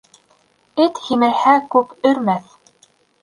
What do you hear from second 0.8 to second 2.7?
Эт һимерһә, күп өрмәҫ.